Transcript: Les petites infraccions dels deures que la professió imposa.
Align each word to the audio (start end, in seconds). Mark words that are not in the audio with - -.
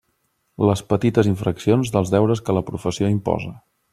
Les 0.69 0.79
petites 0.93 1.29
infraccions 1.33 1.93
dels 1.97 2.13
deures 2.15 2.43
que 2.47 2.57
la 2.61 2.65
professió 2.73 3.13
imposa. 3.19 3.55